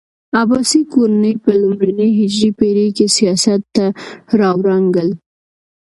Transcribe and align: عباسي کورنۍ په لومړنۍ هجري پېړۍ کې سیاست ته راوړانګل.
عباسي 0.41 0.81
کورنۍ 0.93 1.33
په 1.43 1.51
لومړنۍ 1.61 2.09
هجري 2.19 2.49
پېړۍ 2.59 2.89
کې 2.97 3.05
سیاست 3.17 3.61
ته 3.75 3.85
راوړانګل. 4.39 5.09